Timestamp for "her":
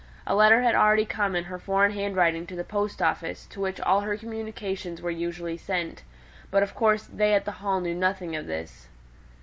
0.57-0.63, 1.43-1.59, 4.01-4.17